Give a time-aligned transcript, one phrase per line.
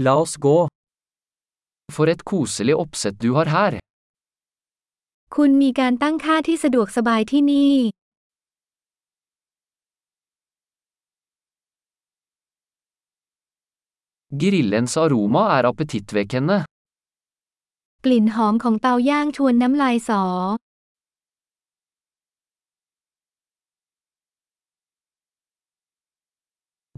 [0.00, 0.68] La oss gå.
[1.92, 3.72] For et koselig oppsett du har her.
[5.34, 7.74] คุณมีการตั้งค่าที่สะดวกสบายที่นี่
[14.40, 16.58] Grillens aroma er appetittvekkende.
[18.04, 20.22] กลิ่นหอมของเตาย่างชวนน้ำลายสอ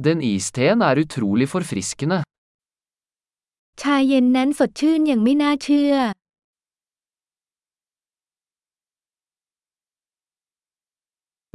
[0.07, 2.21] Den isteen er utrolig forfriskende.
[3.81, 5.95] ชาเย็นนั้นสดชื่นอย่างไม่น่าเชื่อ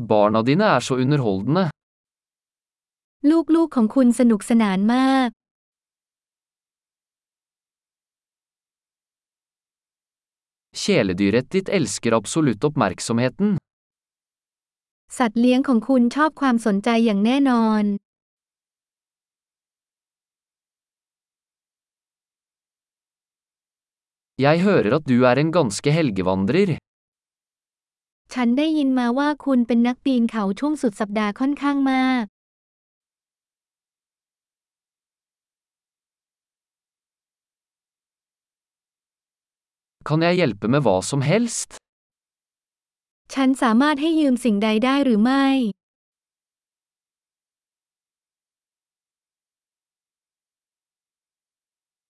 [0.09, 1.65] Barna dine er så underholdende.
[3.55, 5.29] ลูกๆของคุณสนุกสนานมาก
[10.81, 13.49] Kjæledyret ditt elsker absolutt oppmerksomheten.
[15.17, 17.83] สัตว์เลี้ยงของคุณชอบความสนใจอย่างแน่นอน
[24.35, 26.75] Jeg hører at du er en ganske helgevandrer.
[28.33, 32.23] ฉันได้ยินมาว่าคุณเป็นนักปีนเขาช่วงสุดสัปดาห์ค่อนข้างมาก
[40.07, 41.69] Kan jeg hjelpe med hva som helst?
[43.33, 45.45] ฉันสามารถให้ยืมสิ่งใดได้หรือไม่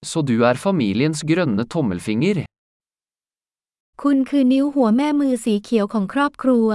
[0.10, 2.38] Så du er familiens grønne tommelfinger.
[4.02, 6.70] คุณคือนิ้วหัวแม่มือสีเขียวของครอบครัว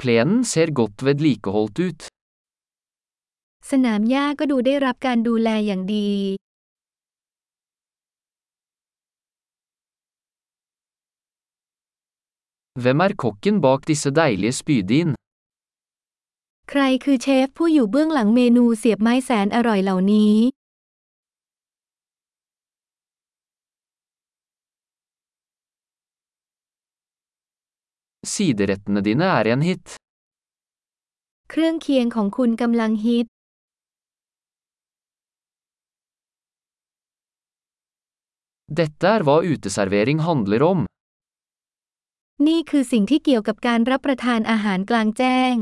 [0.00, 2.00] Plenen ser godt vedlikeholdt ut.
[3.70, 6.10] สนามหญ้าก็ดูได้รับการดูแลอย่างดี
[12.82, 15.08] Hvem er kokken bak disse deilige spydin?
[16.72, 20.34] ใครคือเชฟผู้อยู่เบื้องหลังเมนูเสียบไม้แสนอร่อยเหล่านี้
[28.32, 29.86] Siderettene dine er en hit.
[31.50, 33.26] เครื่องเคียงของคุณกำลังฮิต
[38.78, 40.78] Dette er hva uteservering handler om.
[42.46, 45.56] นี่คือสิ่งที่เกี่ยวกับการรับประทานอาหารกลางแจ้ง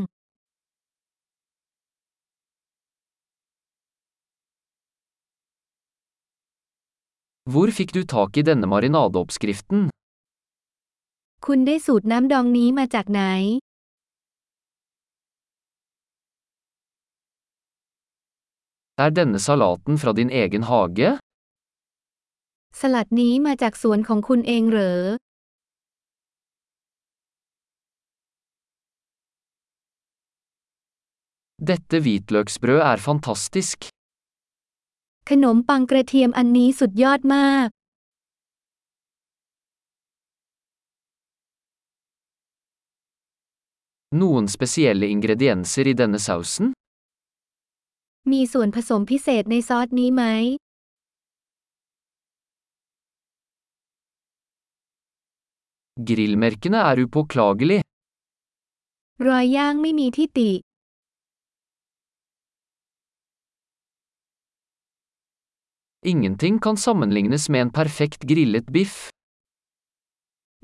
[7.52, 9.80] Hvor fikk du tak i denne marinadeoppskriften?
[11.46, 13.22] คุณได้สูตรน้ำดองนี้มาจากไหน
[19.04, 21.10] Er denne salaten fra din egen hage?
[22.80, 25.00] สลัดนี้มาจากสวนของคุณเองเหรอ
[31.70, 33.80] Dette hvitløksbrød er fantastisk.
[35.31, 37.69] ขนมปังกระเทียมอันนี้สุดยอดมาก
[44.21, 46.67] Noen spesielle ingredienser i denne sausen?
[48.33, 50.23] มีส่วนผสมพิเศษในซอสนี้ไหม
[56.09, 57.83] Grillmerkene er upåklagelig.
[59.27, 60.51] รอยย่างไม่มีที่ติ
[66.13, 68.95] Ingenting kan sammenlignes med en perfekt grillet biff.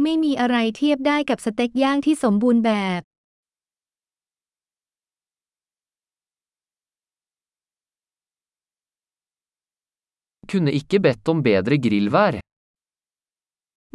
[0.02, 3.00] ไม่มีอะไรเทียบได้กับสเต็กย่างที่สมบูรณ์แบบ
[10.50, 12.34] Kunne ikke bedt om bedre grillvær.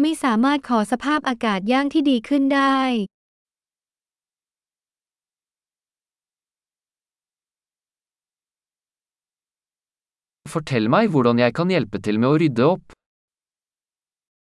[0.01, 2.79] ไม่สามารถขอสภาพอากาศย่างที่ดีขึ้นได้
[10.53, 12.85] Fortell meg hvordan jeg kan hjelpe til med å rydde opp.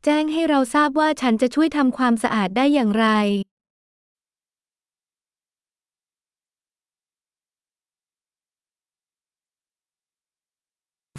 [0.04, 3.06] แจ้งให้เราทราบว่าฉันจะช่วยทำความสะอาดได้อย่างไร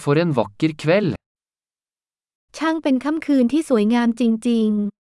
[0.03, 1.13] For en vakker kveld.
[2.57, 5.04] ช่างเป็นค่ำคืนที่สวยงามจริง ๆ